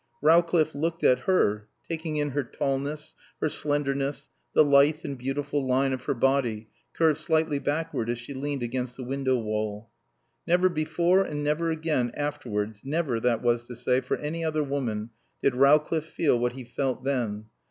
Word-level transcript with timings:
Rowcliffe 0.23 0.73
looked 0.73 1.03
at 1.03 1.29
her, 1.29 1.67
taking 1.87 2.15
in 2.17 2.31
her 2.31 2.43
tallness, 2.43 3.13
her 3.39 3.49
slenderness, 3.49 4.29
the 4.55 4.63
lithe 4.63 5.01
and 5.05 5.15
beautiful 5.15 5.63
line 5.63 5.93
of 5.93 6.05
her 6.05 6.15
body, 6.15 6.69
curved 6.95 7.19
slightly 7.19 7.59
backward 7.59 8.09
as 8.09 8.17
she 8.17 8.33
leaned 8.33 8.63
against 8.63 8.97
the 8.97 9.03
window 9.03 9.37
wall. 9.37 9.91
Never 10.47 10.69
before 10.69 11.21
and 11.21 11.43
never 11.43 11.69
again, 11.69 12.09
afterwards, 12.15 12.81
never, 12.83 13.19
that 13.19 13.43
was 13.43 13.63
to 13.65 13.75
say, 13.75 14.01
for 14.01 14.17
any 14.17 14.43
other 14.43 14.63
woman, 14.63 15.11
did 15.43 15.53
Rowcliffe 15.53 16.05
feel 16.07 16.39
what 16.39 16.53
he 16.53 16.63
felt 16.63 17.03
then. 17.03 17.45